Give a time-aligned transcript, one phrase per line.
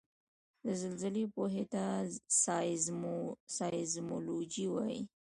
[0.65, 1.83] د زلزلې پوهې ته
[3.63, 5.01] سایزمولوجي وايي